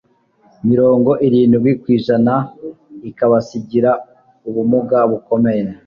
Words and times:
mirongo 0.69 1.11
irindwi 1.27 1.69
kw'ijana 1.81 2.35
ikabasigira 3.09 3.91
ubumuga 4.47 4.97
bukomeye. 5.09 5.71